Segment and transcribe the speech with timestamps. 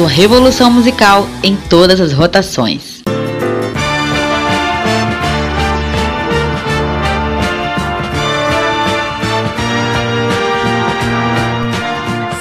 [0.00, 3.02] Sua revolução musical em todas as rotações.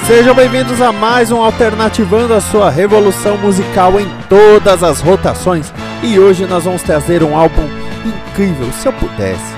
[0.08, 5.74] Sejam bem-vindos a mais um Alternativando a sua revolução musical em todas as rotações.
[6.02, 7.68] E hoje nós vamos trazer um álbum
[8.06, 8.72] incrível.
[8.72, 9.54] Se eu pudesse,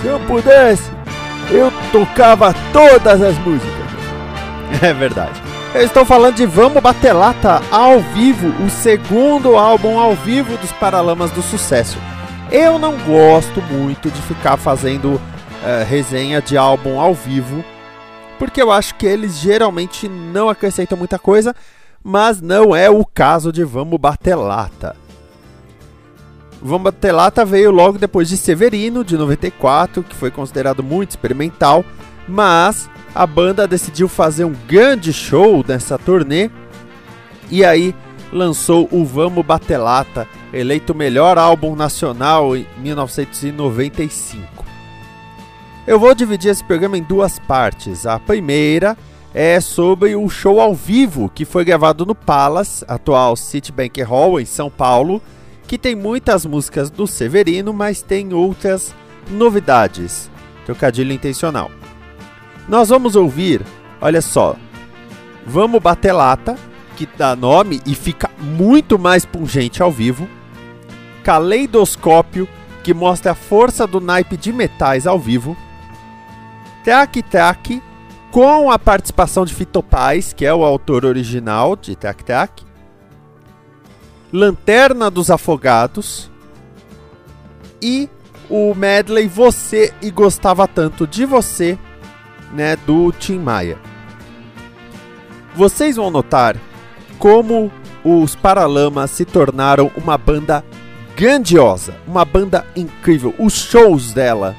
[0.00, 0.90] se eu pudesse,
[1.50, 3.78] eu tocava todas as músicas.
[4.80, 5.49] É verdade.
[5.72, 10.72] Eu estou falando de Vamos Bater Lata ao vivo, o segundo álbum ao vivo dos
[10.72, 11.96] Paralamas do Sucesso.
[12.50, 15.20] Eu não gosto muito de ficar fazendo uh,
[15.88, 17.64] resenha de álbum ao vivo
[18.40, 21.54] porque eu acho que eles geralmente não acrescentam muita coisa,
[22.02, 24.96] mas não é o caso de Vamos Bater Lata.
[26.60, 31.84] Vamos Bater Lata veio logo depois de Severino, de 94, que foi considerado muito experimental,
[32.26, 36.50] mas a banda decidiu fazer um grande show nessa turnê
[37.50, 37.94] e aí
[38.32, 44.64] lançou o Vamos Bater Lata, eleito melhor álbum nacional em 1995.
[45.86, 48.06] Eu vou dividir esse programa em duas partes.
[48.06, 48.96] A primeira
[49.34, 54.44] é sobre o show ao vivo que foi gravado no Palace, atual Citibank Hall em
[54.44, 55.20] São Paulo,
[55.66, 58.94] que tem muitas músicas do Severino, mas tem outras
[59.28, 60.30] novidades.
[60.64, 61.70] Trocadilho intencional.
[62.70, 63.66] Nós vamos ouvir,
[64.00, 64.54] olha só,
[65.44, 66.56] Vamos Bater Lata,
[66.96, 70.28] que dá nome e fica muito mais pungente ao vivo.
[71.24, 72.48] Caleidoscópio,
[72.84, 75.56] que mostra a força do naipe de metais ao vivo.
[76.84, 77.82] Tac Tac,
[78.30, 82.62] com a participação de Fito Paz, que é o autor original de Tac Tac.
[84.32, 86.30] Lanterna dos Afogados.
[87.82, 88.08] E
[88.48, 91.76] o medley Você e Gostava Tanto de Você,
[92.52, 93.78] né, do Tim Maia.
[95.54, 96.56] Vocês vão notar
[97.18, 97.70] como
[98.04, 100.64] os Paralamas se tornaram uma banda
[101.16, 103.34] grandiosa, uma banda incrível.
[103.38, 104.56] Os shows dela,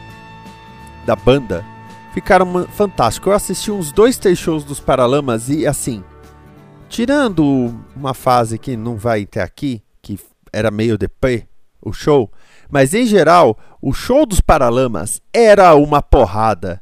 [1.06, 1.66] da banda,
[2.14, 3.28] ficaram fantásticos.
[3.28, 6.04] Eu assisti uns dois, três shows dos Paralamas e assim,
[6.88, 10.20] tirando uma fase que não vai ter aqui, que
[10.54, 11.48] era meio deprê,
[11.82, 12.32] o show,
[12.70, 16.82] mas em geral, o show dos Paralamas era uma porrada.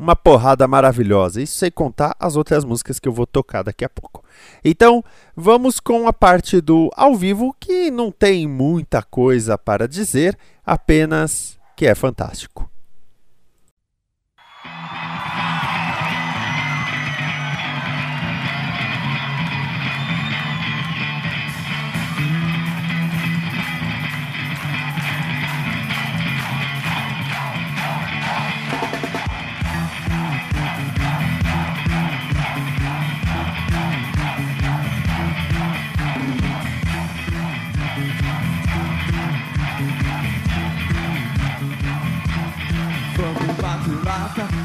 [0.00, 1.42] Uma porrada maravilhosa.
[1.42, 4.24] Isso sem contar as outras músicas que eu vou tocar daqui a pouco.
[4.64, 5.04] Então,
[5.36, 11.58] vamos com a parte do ao vivo, que não tem muita coisa para dizer, apenas
[11.76, 12.69] que é fantástico.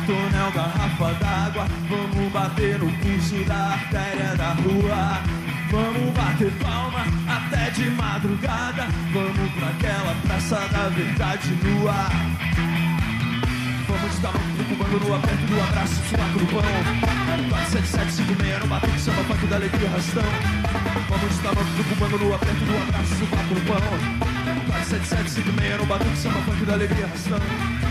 [0.05, 1.67] Tonel, garrafa d'água.
[1.89, 5.21] Vamos bater no pulso da artéria da rua.
[5.71, 8.87] Vamos bater palma até de madrugada.
[9.13, 12.09] Vamos pra aquela praça da verdade nua.
[13.87, 16.61] Vamos tamanho do comando no aperto do abraço, suaco no pão.
[17.49, 20.23] 47756 no batuque, samba, funk da alegria, rastão.
[21.09, 23.81] Vamos de tamanho do comando no aperto do abraço, suaco no pão.
[24.67, 27.84] 47756 no batuque, samba, funk da alegria, rastão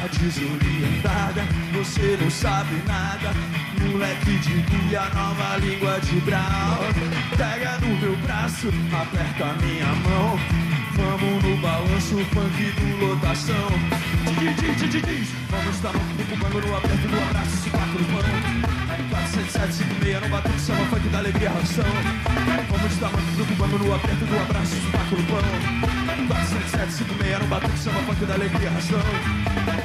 [0.00, 1.42] tá desorientada,
[1.72, 3.32] você não sabe nada.
[3.80, 6.78] Moleque de guia, nova língua de Brown.
[7.36, 10.38] Pega no meu braço, aperta minha mão.
[10.96, 13.68] Vamos no balanço, funk do lotação.
[15.50, 17.98] Vamos estar ocupando no aperto do abraço, sovaco
[19.30, 19.60] no pão.
[19.60, 21.84] 47756 no batuque, samba funk da alegria ração.
[22.68, 25.42] Vamos estar ocupando no aperto do abraço, sovaco no pão.
[26.28, 29.00] 47756 no batuque, samba funk da alegria ração.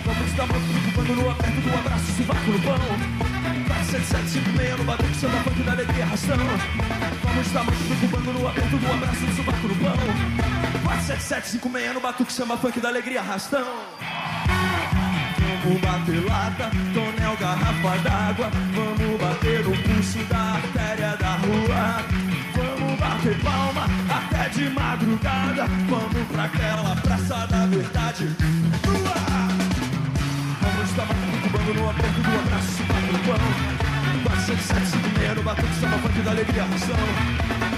[0.06, 2.80] Vamos estar ocupando no aperto do abraço, sovaco no pão.
[3.68, 6.38] 47756 no batuque, samba funk da alegria ração.
[7.24, 9.98] Vamos estar ocupando no aperto do abraço, sovaco no pão.
[10.84, 13.66] 47756 no batuque, samba funk da alegria rastão.
[15.82, 18.65] Bater lata, tonel, garrafa d'água.
[24.56, 25.68] De madrugada.
[25.90, 28.36] Vamos pra aquela praça da verdade.
[28.88, 29.16] Rua!
[30.62, 33.76] Vamos estar ocupando no aperto do abraço, no pão.
[34.24, 36.96] 47756 no batuque, samba funk da alegria, ração.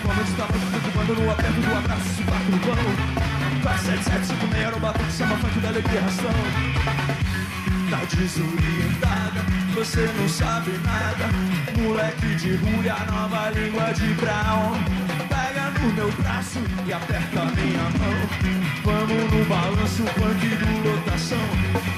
[0.06, 2.22] Vamos estar ocupando no aperto do abraço,
[2.52, 2.76] no pão.
[3.64, 6.32] 47756 no batuque, samba funk da alegria, ração
[7.90, 9.42] tá desorientada,
[9.74, 11.26] você não sabe nada.
[11.82, 15.07] Moleque de rua, a nova língua de Brown.
[15.80, 18.18] No meu braço e aperta minha mão.
[18.84, 21.38] Vamos no balanço, funk do lotação.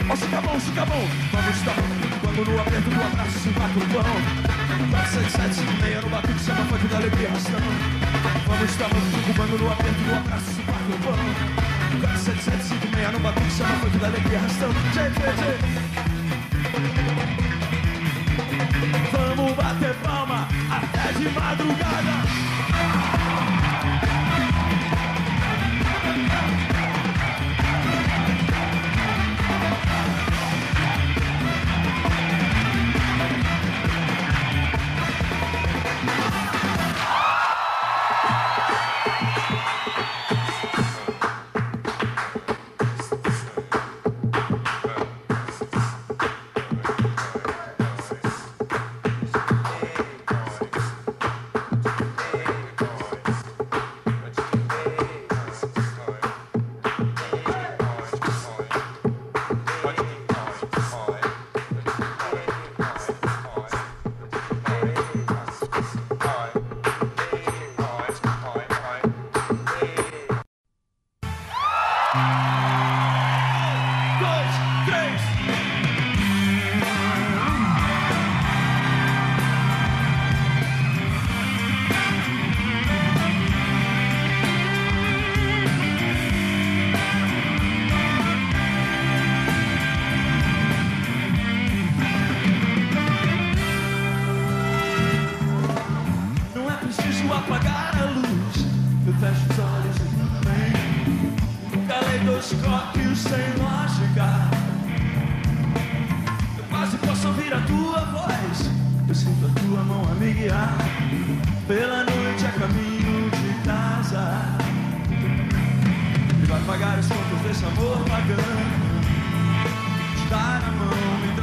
[0.10, 1.08] Ó, fica bom, fica bom.
[1.32, 1.76] Vamos estar
[2.24, 4.04] vamos no aperto do abraço, se vai pro pão.
[4.90, 7.60] 47756 no batuque, chama funk da alegria, ração.
[8.48, 11.20] Vamos estar vamos no aperto do abraço, se vai pro pão.
[12.02, 14.40] 47756 no batuque, chama funk da alegria.
[14.92, 15.52] Tchê, tchê, tchê.
[19.12, 22.50] Vamos bater palma até de madrugada.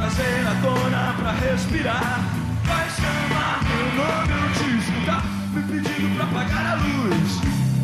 [0.07, 2.21] Trazer à tona pra respirar.
[2.63, 5.23] Vai chamar meu nome, eu te escutar.
[5.53, 7.41] Me pedindo pra apagar a luz.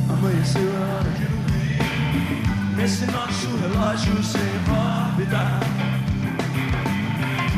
[0.09, 2.75] Amanheceu a hora de dormir.
[2.77, 4.41] Nesse nosso relógio sem
[4.71, 5.59] órbita.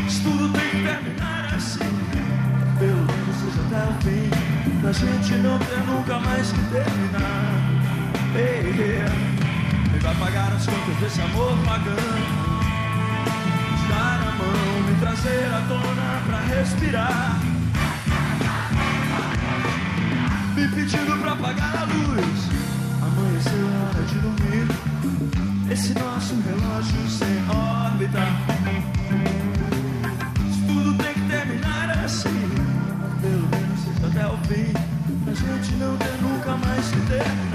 [0.07, 1.79] Isso tudo tem que terminar assim.
[2.79, 4.29] Pelo menos seja até o fim.
[4.81, 7.53] Pra gente não ter nunca mais que terminar.
[8.35, 9.95] Ei, ei.
[9.95, 12.34] E vai pagar as contas desse amor pagando.
[15.15, 17.39] Trazer à tona pra respirar.
[20.55, 22.49] Me pedindo pra apagar a luz.
[23.01, 24.67] Amanheceu a hora de dormir.
[25.71, 28.27] Esse nosso relógio sem órbita.
[30.49, 32.49] Isso tudo tem que terminar assim.
[33.21, 34.73] Pelo menos até o fim.
[35.23, 37.54] Pra gente não ter nunca mais que terminar.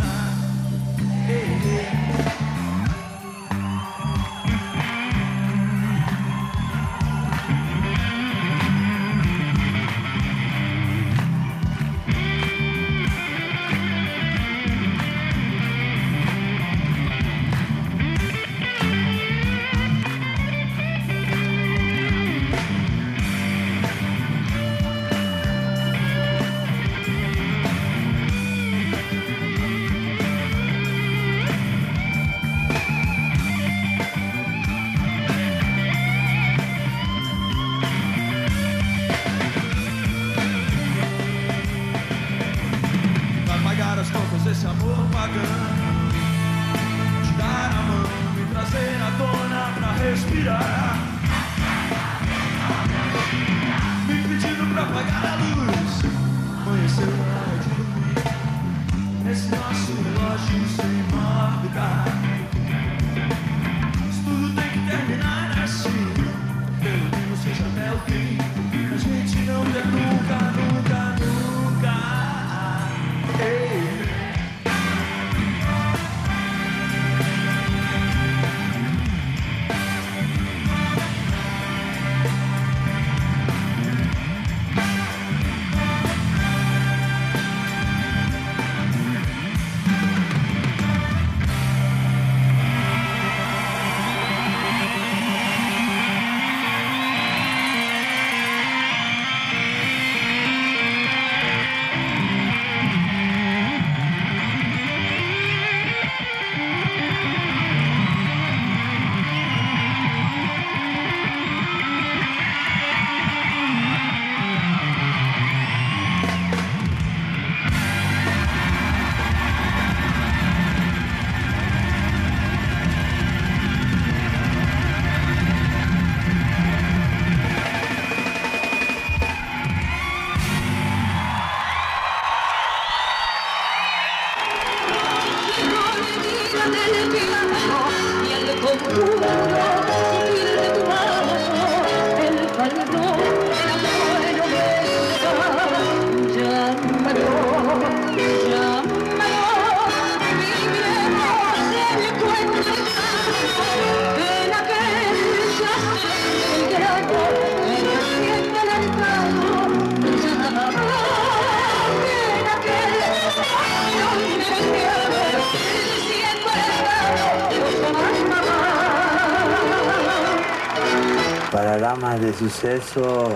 [172.41, 173.35] Suceso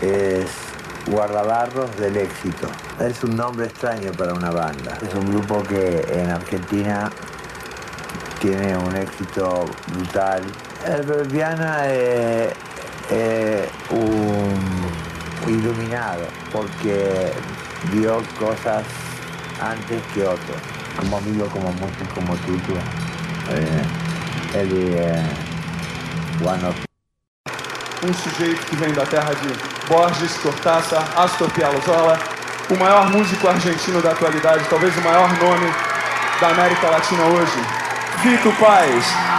[0.00, 0.46] es
[1.06, 2.68] Guardabarros del Éxito.
[3.00, 4.96] Es un nombre extraño para una banda.
[5.04, 7.10] Es un grupo que en Argentina
[8.40, 10.42] tiene un éxito brutal.
[10.86, 12.52] El Viana es,
[13.10, 17.32] es un iluminado porque
[17.92, 18.84] vio cosas
[19.60, 20.60] antes que otros.
[21.00, 22.74] Como amigo, como músico, como Tutu.
[23.50, 23.82] Eh,
[24.54, 26.87] él es one of
[28.04, 32.18] um sujeito que vem da terra de Borges, Cortázar, Astor Piazzolla,
[32.70, 35.72] o maior músico argentino da atualidade, talvez o maior nome
[36.40, 37.58] da América Latina hoje,
[38.22, 39.37] Vito Paz.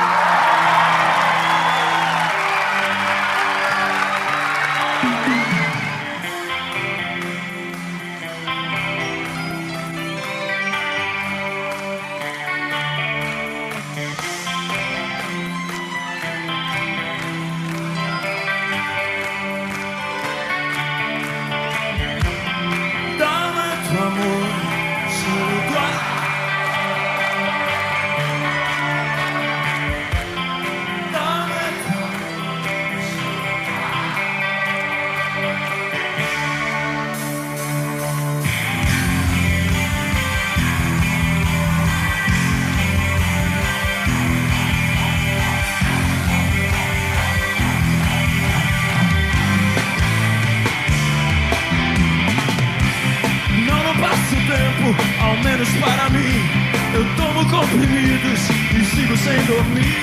[57.59, 58.39] Tomo comprimidos
[58.73, 59.99] e sigo sem dormir.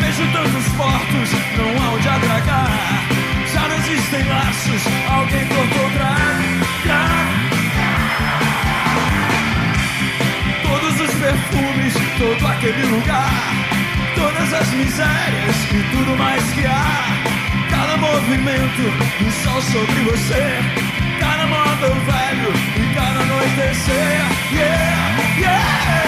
[0.00, 2.68] Vejo tantos mortos, não há onde atracar.
[3.52, 6.16] Já não existem laços, alguém cortou pra.
[10.62, 13.30] Todos os perfumes, todo aquele lugar.
[14.14, 17.04] Todas as misérias e tudo mais que há.
[17.70, 18.82] Cada movimento,
[19.22, 20.58] um sol sobre você.
[21.20, 24.38] Cada móvel velho e cada anoitecer.
[24.52, 26.07] Yeah, yeah.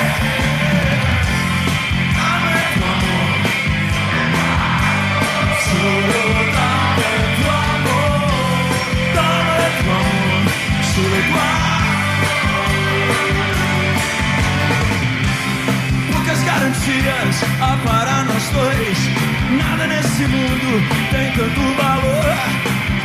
[16.90, 18.99] Garantias há nós dois.
[19.56, 20.82] Nada nesse mundo
[21.12, 22.35] tem tanto valor.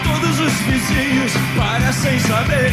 [0.04, 2.72] Todos os vizinhos parecem saber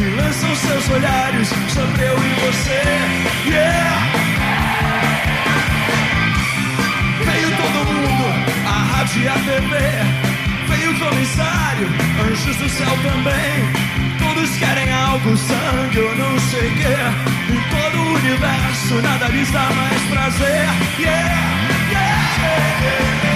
[0.00, 3.50] e lançam seus olhares sobre eu e você.
[3.50, 3.98] Yeah!
[7.24, 8.24] Veio todo mundo,
[8.66, 9.76] a rádio e a TV.
[10.68, 11.88] Veio o comissário,
[12.26, 14.18] anjos do céu também.
[14.18, 17.37] Todos querem algo, sangue ou não sei o quê
[17.90, 20.66] todo o universo, nada lhes dá mais prazer.
[20.98, 23.27] Yeah, yeah, yeah.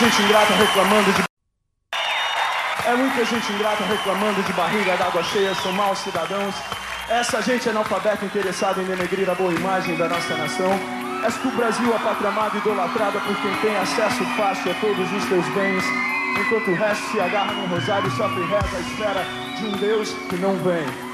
[0.00, 1.22] gente ingrata reclamando de.
[2.86, 6.54] É muita gente ingrata reclamando de barriga d'água cheia, são maus cidadãos.
[7.06, 10.72] Essa gente é analfabeta interessada em denegrir a boa imagem da nossa nação.
[11.22, 15.24] És o Brasil, é pátria amada idolatrada por quem tem acesso fácil a todos os
[15.26, 15.84] teus bens,
[16.40, 19.26] enquanto o resto se agarra num rosário e sofre reza à espera
[19.58, 21.09] de um Deus que não vem.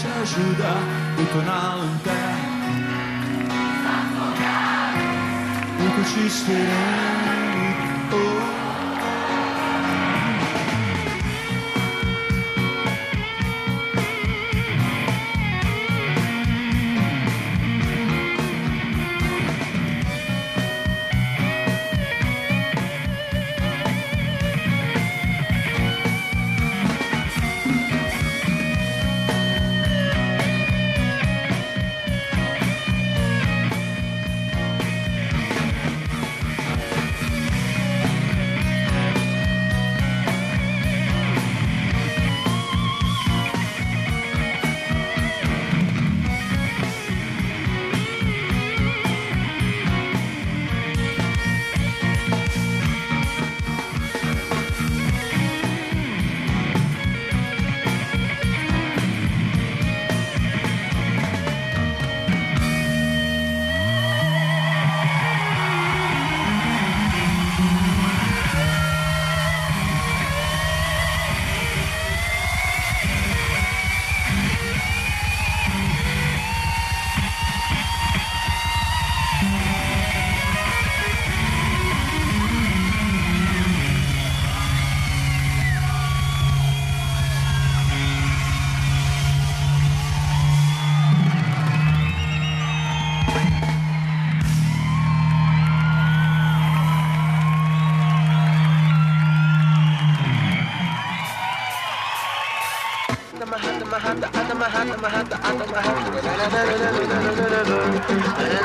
[0.00, 0.80] Te ajudar.
[1.18, 2.50] Eu tô na lanterna.
[5.96, 7.09] Tô te esperando.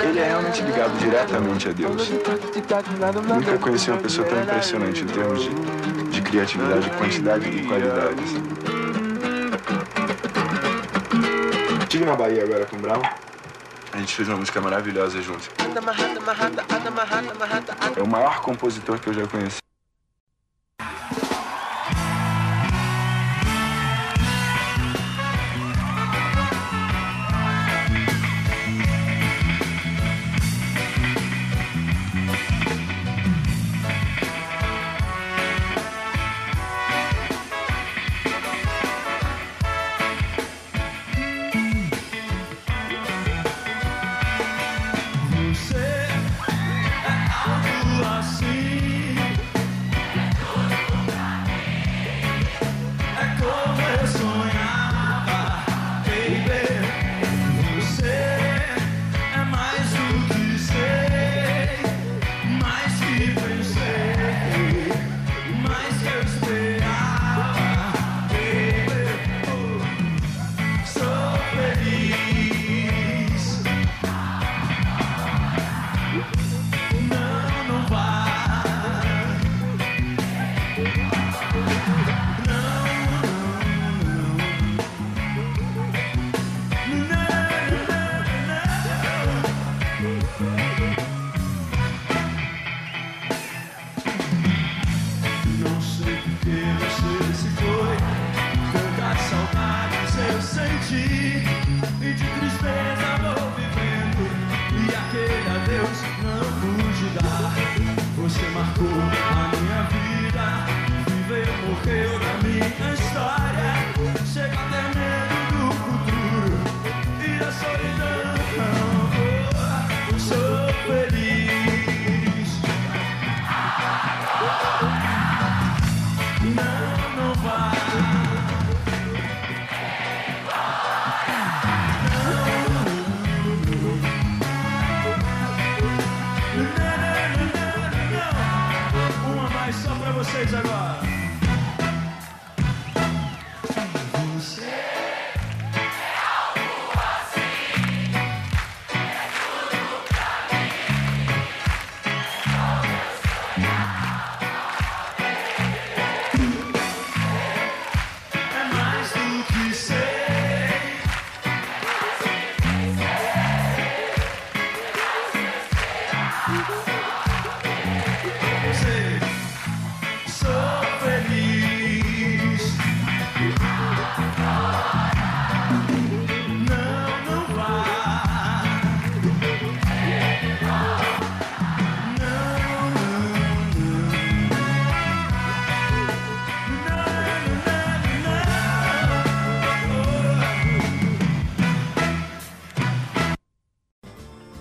[0.04, 2.10] Ele é realmente ligado diretamente a Deus.
[3.28, 5.50] Nunca conheci uma pessoa tão impressionante em termos de,
[6.12, 8.24] de criatividade, quantidade e qualidade.
[8.24, 8.44] assim.
[11.82, 13.02] Estive na Bahia agora com o Brown.
[13.94, 15.50] A gente fez uma música maravilhosa junto.
[17.96, 19.65] É o maior compositor que eu já conheci.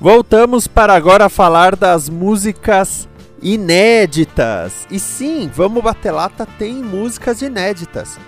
[0.04, 3.08] Voltamos para agora falar das músicas
[3.40, 4.86] inéditas.
[4.90, 8.20] E sim, Vamos Bater Lata tem músicas inéditas.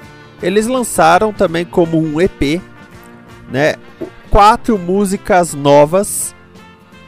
[0.42, 2.62] Eles lançaram também como um EP,
[3.50, 3.74] né?
[4.30, 6.34] Quatro músicas novas.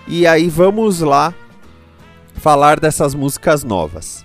[0.07, 1.33] E aí vamos lá
[2.35, 4.22] falar dessas músicas novas.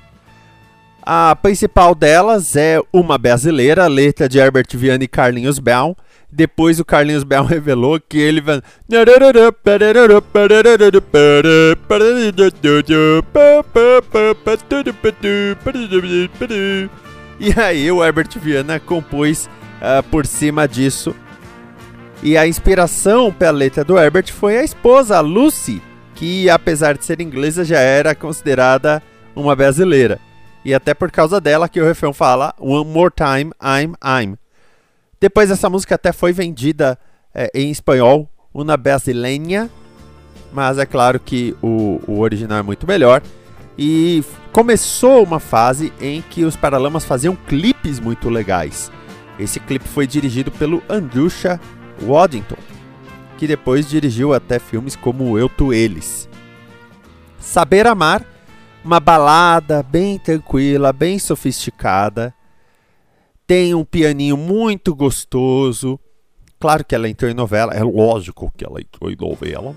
[1.02, 5.96] A principal delas é Uma Brasileira, letra de Herbert Viana e Carlinhos Brown.
[6.36, 8.60] Depois o Carlinhos Brown revelou que ele vai.
[17.40, 21.16] E aí o Herbert Viana compôs uh, por cima disso.
[22.24, 25.82] E a inspiração pela letra do Herbert foi a esposa, a Lucy,
[26.16, 29.04] que apesar de ser inglesa já era considerada
[29.36, 30.20] uma brasileira.
[30.66, 34.43] E até por causa dela que o refrão fala One More Time, I'm, I'm.
[35.24, 37.00] Depois essa música até foi vendida
[37.34, 39.70] é, em espanhol, Una Brasileña,
[40.52, 43.24] mas é claro que o, o original é muito melhor.
[43.78, 48.92] E começou uma fase em que os Paralamas faziam clipes muito legais.
[49.40, 51.58] Esse clipe foi dirigido pelo Andrusha
[52.02, 52.58] Waddington,
[53.38, 56.28] que depois dirigiu até filmes como Eu Tu Eles.
[57.40, 58.26] Saber Amar
[58.84, 62.36] uma balada bem tranquila, bem sofisticada.
[63.46, 66.00] Tem um pianinho muito gostoso.
[66.60, 69.76] Claro que ela entrou em novela, é lógico que ela entrou em novela.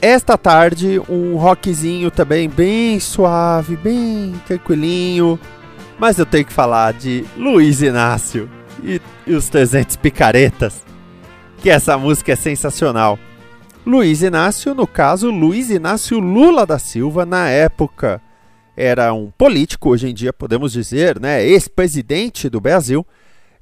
[0.00, 5.38] Esta tarde, um rockzinho também bem suave, bem tranquilinho.
[5.98, 8.48] Mas eu tenho que falar de Luiz Inácio
[8.82, 10.86] e, e os 300 Picaretas.
[11.58, 13.18] Que essa música é sensacional.
[13.84, 18.22] Luiz Inácio, no caso, Luiz Inácio Lula da Silva, na época
[18.80, 23.06] era um político, hoje em dia podemos dizer, né, ex-presidente do Brasil.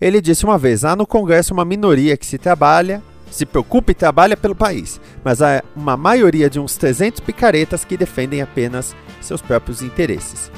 [0.00, 3.94] Ele disse uma vez: há no Congresso uma minoria que se trabalha, se preocupa e
[3.96, 9.42] trabalha pelo país, mas há uma maioria de uns 300 picaretas que defendem apenas seus
[9.42, 10.52] próprios interesses.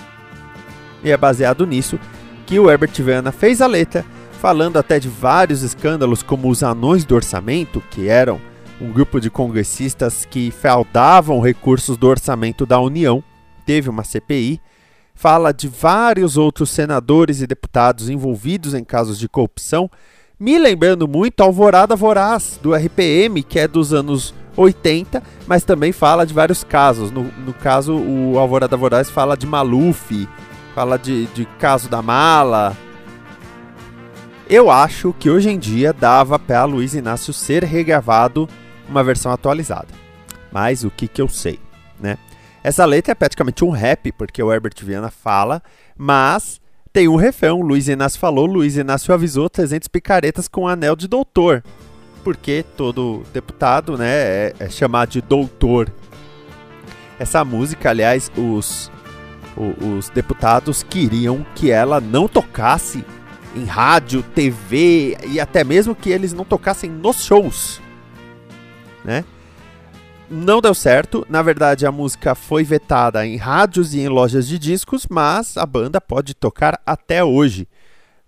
[1.02, 1.98] E é baseado nisso
[2.44, 4.04] que o Herbert Viana fez a letra,
[4.42, 8.38] falando até de vários escândalos como os anões do orçamento, que eram
[8.78, 13.24] um grupo de congressistas que fraudavam recursos do orçamento da União,
[13.60, 14.60] teve uma CPI,
[15.14, 19.90] fala de vários outros senadores e deputados envolvidos em casos de corrupção,
[20.38, 26.24] me lembrando muito Alvorada Voraz, do RPM, que é dos anos 80, mas também fala
[26.24, 27.10] de vários casos.
[27.10, 30.26] No, no caso, o Alvorada Voraz fala de Maluf,
[30.74, 32.74] fala de, de caso da mala.
[34.48, 38.48] Eu acho que hoje em dia dava para Luiz Inácio ser regravado
[38.88, 39.88] uma versão atualizada.
[40.50, 41.60] Mas o que, que eu sei,
[42.00, 42.18] né?
[42.62, 45.62] Essa letra é praticamente um rap, porque o Herbert Viana fala,
[45.96, 46.60] mas
[46.92, 47.60] tem um refrão.
[47.60, 51.62] Luiz Inácio falou, Luiz Inácio avisou 300 picaretas com anel de doutor.
[52.22, 55.90] Porque todo deputado né, é, é chamado de doutor.
[57.18, 58.90] Essa música, aliás, os,
[59.56, 63.04] os, os deputados queriam que ela não tocasse
[63.56, 67.80] em rádio, TV e até mesmo que eles não tocassem nos shows
[69.04, 69.24] né?
[70.30, 71.26] Não deu certo.
[71.28, 75.66] Na verdade, a música foi vetada em rádios e em lojas de discos, mas a
[75.66, 77.66] banda pode tocar até hoje,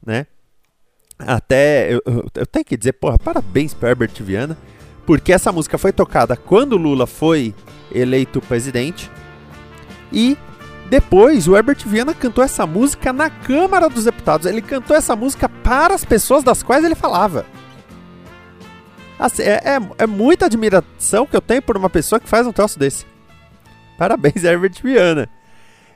[0.05, 0.27] né?
[1.17, 2.03] Até eu,
[2.35, 4.59] eu tenho que dizer, porra, parabéns para Herbert Viana,
[5.07, 7.55] porque essa música foi tocada quando Lula foi
[7.95, 9.09] eleito presidente
[10.13, 10.37] e
[10.91, 14.47] depois o Herbert Viana cantou essa música na Câmara dos Deputados.
[14.47, 17.47] Ele cantou essa música para as pessoas das quais ele falava.
[19.23, 22.51] Assim, é, é, é, muita admiração que eu tenho por uma pessoa que faz um
[22.51, 23.07] troço desse.
[23.97, 25.29] Parabéns, Herbert Viana.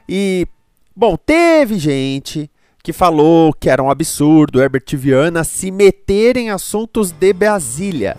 [0.08, 0.46] E,
[0.94, 2.48] bom, teve gente
[2.84, 8.16] que falou que era um absurdo Herbert Viana se meter em assuntos de Brasília.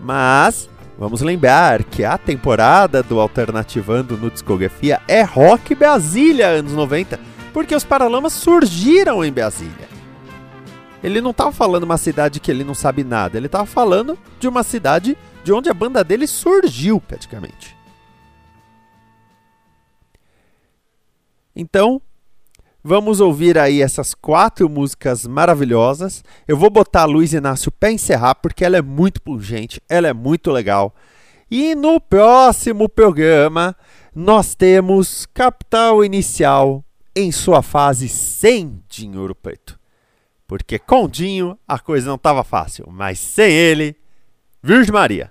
[0.00, 7.20] Mas vamos lembrar que a temporada do Alternativando no Discografia é Rock Brasília anos 90,
[7.52, 9.97] porque os Paralamas surgiram em Brasília.
[11.02, 14.48] Ele não estava falando uma cidade que ele não sabe nada, ele estava falando de
[14.48, 17.76] uma cidade de onde a banda dele surgiu, praticamente.
[21.54, 22.00] Então,
[22.82, 26.22] vamos ouvir aí essas quatro músicas maravilhosas.
[26.46, 30.12] Eu vou botar a Luiz Inácio para encerrar porque ela é muito pungente, ela é
[30.12, 30.94] muito legal.
[31.50, 33.74] E no próximo programa
[34.14, 36.84] nós temos Capital Inicial
[37.14, 39.77] em sua fase sem dinheiro preto
[40.48, 43.94] porque com Dinho a coisa não estava fácil, mas sem ele,
[44.62, 45.30] Virgem Maria.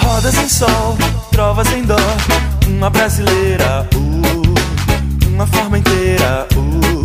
[0.00, 0.96] Roda sem sol,
[1.30, 1.96] trova sem dó,
[2.66, 7.03] uma brasileira, uh, uma forma inteira, uh.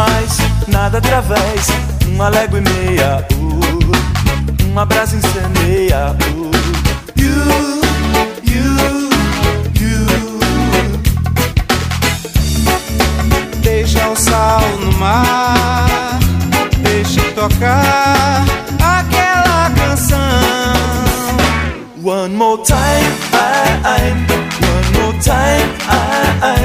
[0.00, 1.66] mais, nada através.
[2.06, 6.16] Uma légua e meia, uh, uma brasa incendeia.
[6.32, 6.50] Uh.
[7.16, 7.80] You,
[8.44, 9.10] you,
[9.78, 10.06] you.
[13.62, 16.18] Deixa o sal no mar,
[16.78, 18.44] deixa tocar
[18.80, 20.18] aquela canção.
[22.02, 24.14] One more time, I,
[24.64, 26.58] one more time, I, I,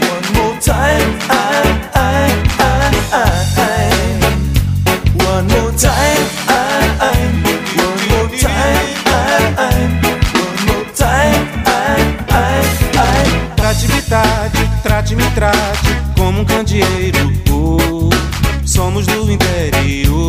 [0.00, 1.81] one more time, I.
[14.82, 15.78] trate, me trate
[16.16, 17.32] como um candeeiro.
[17.50, 18.10] Oh,
[18.64, 20.21] somos do interior.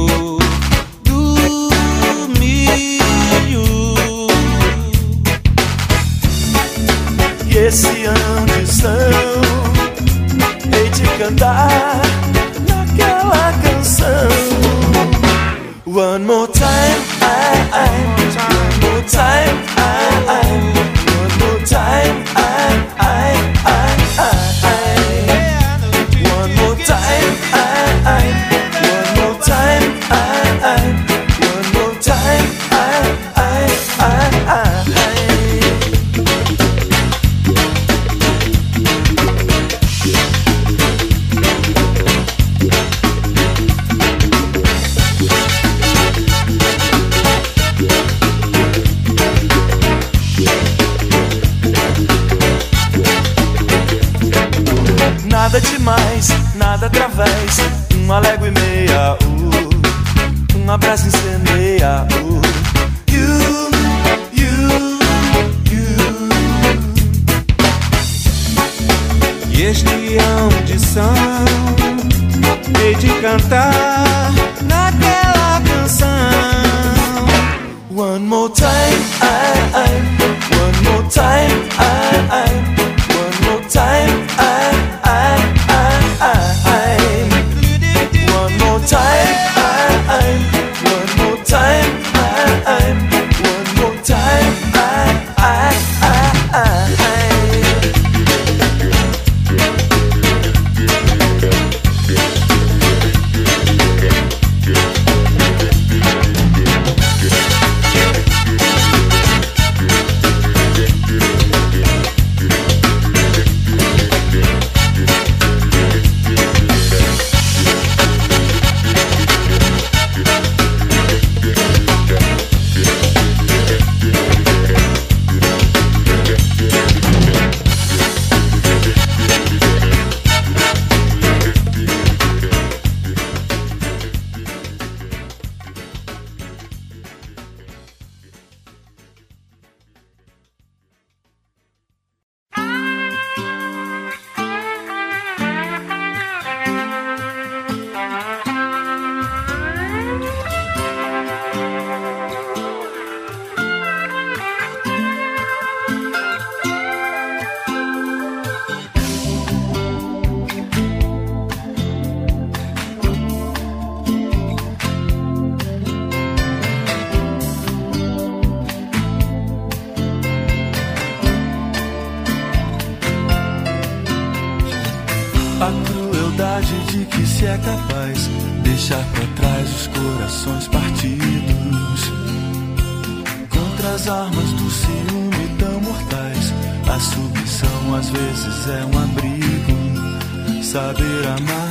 [188.34, 191.63] vezes é um abrigo saber amar.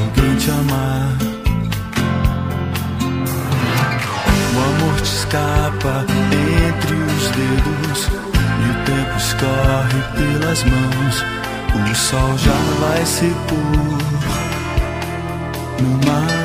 [0.00, 1.16] alguém te amar.
[4.54, 6.04] O amor te escapa
[6.68, 8.08] entre os dedos
[8.58, 11.24] e o tempo escorre pelas mãos.
[11.90, 13.98] O sol já vai se pôr
[15.82, 16.39] no mar.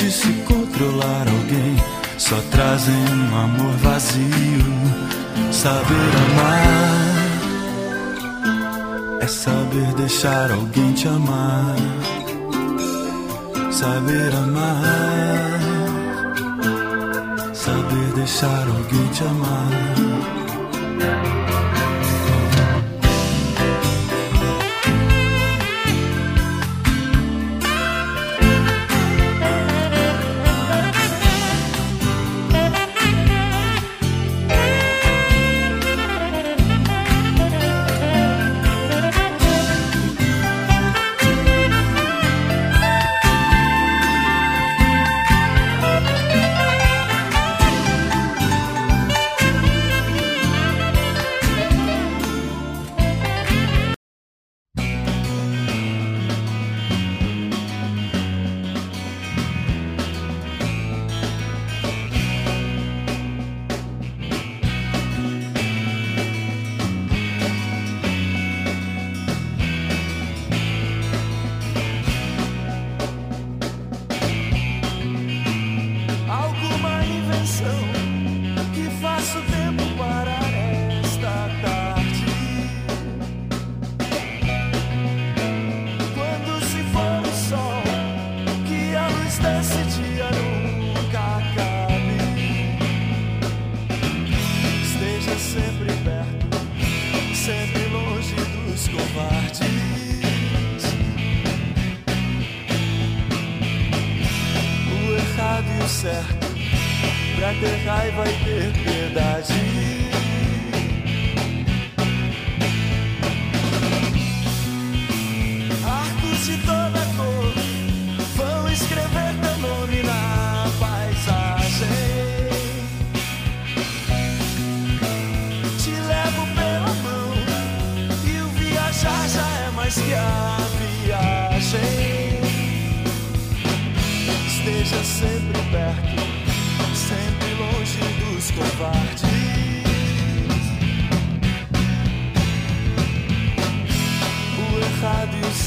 [0.00, 1.76] De se controlar alguém
[2.16, 4.64] só trazem um amor vazio.
[5.52, 6.80] Saber amar
[9.20, 11.76] é saber deixar alguém te amar.
[13.70, 15.60] Saber amar,
[17.54, 20.00] saber deixar alguém te amar.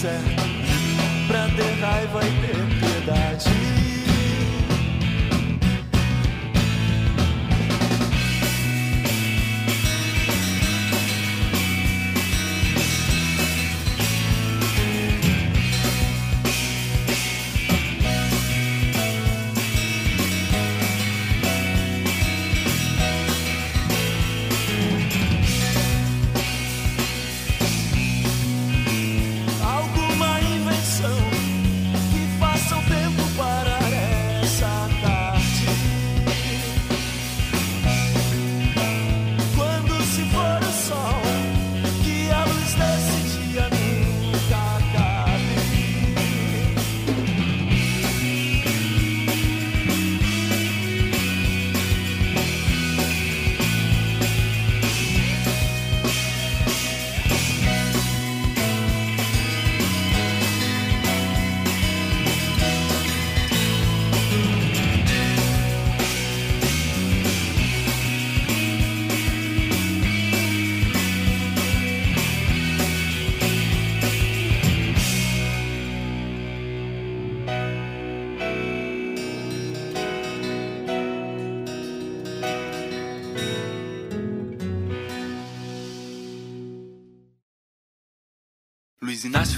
[0.04, 0.33] said.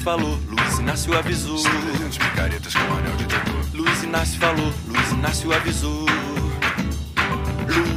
[0.06, 1.58] Falou, Luiz Inácio avisou.
[1.58, 3.66] Semelhantes picaretas com anel de doutor.
[3.74, 6.06] Luiz Inácio falou, Luiz Inácio avisou.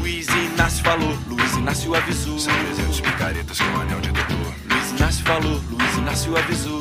[0.01, 2.39] Luiz Inácio falou, Luiz Inácio avisou.
[2.39, 4.55] Semelhantes picaretas com anel de doutor.
[4.71, 6.78] Luiz Inácio falou, Luiz Inácio avisou.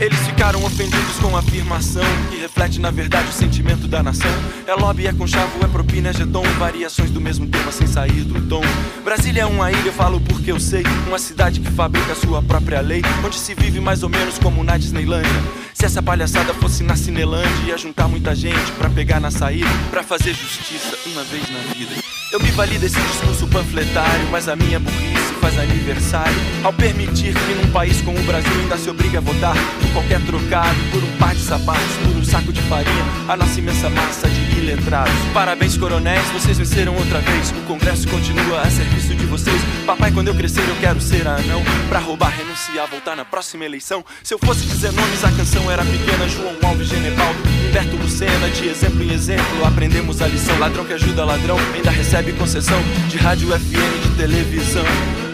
[0.00, 4.30] Eles ficaram ofendidos com a afirmação que reflete na verdade o sentimento da nação.
[4.64, 8.40] É lobby, é conchavo, é propina, é jeton, variações do mesmo tema sem sair do
[8.48, 8.62] tom.
[9.04, 12.80] Brasília é uma ilha, eu falo porque eu sei, uma cidade que fabrica sua própria
[12.80, 15.42] lei, onde se vive mais ou menos como na Disneylândia.
[15.74, 20.04] Se essa palhaçada fosse na Cinelândia, ia juntar muita gente pra pegar na saída, pra
[20.04, 22.07] fazer justiça uma vez na vida.
[22.30, 27.54] Eu me vali desse discurso panfletário, mas a minha burrice faz aniversário ao permitir que
[27.54, 31.16] num país como o Brasil ainda se obriga a votar por qualquer trocado, por um
[31.16, 35.14] par de sapatos, por um saco de farinha, a nossa imensa massa de iletrados.
[35.32, 37.50] Parabéns, coronéis, vocês venceram outra vez.
[37.50, 39.60] O Congresso continua a serviço de vocês.
[39.86, 41.62] Papai, quando eu crescer, eu quero ser anão.
[41.88, 44.04] Pra roubar, renunciar, voltar na próxima eleição.
[44.22, 46.28] Se eu fosse dizer nomes, a canção era pequena.
[46.28, 50.58] João Alves, Genevaldo, Humberto Lucena, de exemplo em exemplo, aprendemos a lição.
[50.58, 54.84] Ladrão que ajuda ladrão, ainda recebe concessão de rádio FM, de televisão.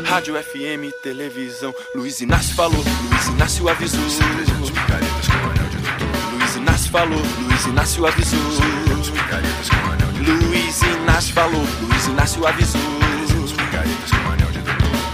[0.04, 1.74] Rádio FM, televisão.
[1.94, 4.00] Luiz Inácio falou, Luiz Inácio avisou.
[6.38, 8.38] Luiz Inácio falou, Luiz Inácio avisou.
[10.50, 12.80] Luiz Inácio falou, Luiz Inácio avisou.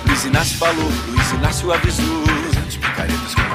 [0.07, 3.50] Luiz Inácio falou, Luiz Inácio avisou.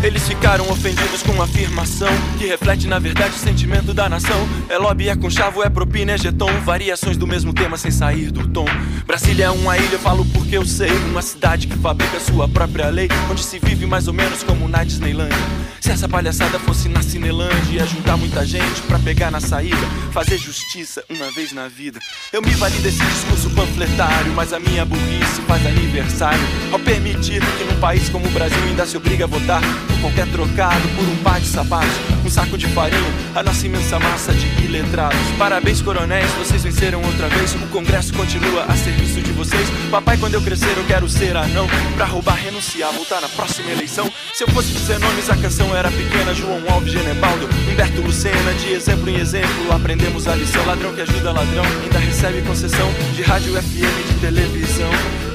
[0.00, 4.48] Eles ficaram ofendidos com a afirmação que reflete na verdade o sentimento da nação.
[4.68, 8.46] É lobby, é conchavo, é propina, é jeton, variações do mesmo tema sem sair do
[8.46, 8.66] tom.
[9.04, 12.88] Brasília é uma ilha, eu falo porque eu sei, uma cidade que fabrica sua própria
[12.90, 15.36] lei, onde se vive mais ou menos como na Disneylandia.
[15.80, 19.76] Se essa palhaçada fosse na Cinelândia, ia juntar muita gente pra pegar na saída,
[20.12, 21.98] fazer justiça uma vez na vida.
[22.32, 27.64] Eu me vali desse discurso panfletário, mas a minha burrice faz aniversário ao permitir que
[27.64, 29.62] num país como o Brasil ainda se obriga a votar
[30.00, 31.94] qualquer trocado, por um par de sapatos,
[32.24, 35.18] um saco de farinha, a nossa imensa massa de iletrados.
[35.38, 37.54] Parabéns, coronéis, vocês venceram outra vez.
[37.54, 39.68] O Congresso continua a serviço de vocês.
[39.90, 41.66] Papai, quando eu crescer, eu quero ser anão.
[41.96, 44.10] Pra roubar, renunciar, voltar na próxima eleição.
[44.34, 46.34] Se eu fosse dizer nomes, a canção era pequena.
[46.34, 50.64] João Alves, Genebaldo, Humberto Lucena, de exemplo em exemplo, aprendemos a lição.
[50.66, 54.90] Ladrão que ajuda ladrão, ainda recebe concessão de rádio FM, de televisão.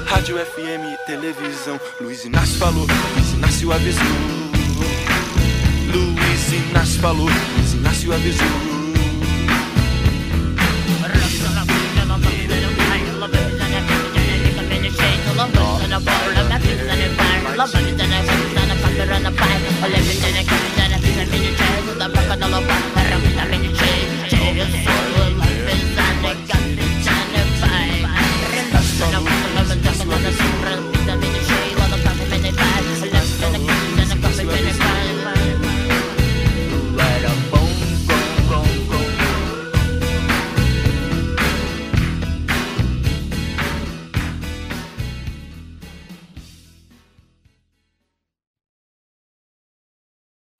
[0.05, 1.79] Rádio FM, televisão.
[1.99, 2.85] Luiz Inácio falou,
[3.15, 4.42] Luiz Inácio avisou.
[5.93, 8.73] Luiz Inácio falou, Luiz Inácio avisou.